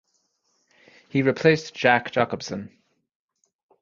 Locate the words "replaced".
1.21-1.75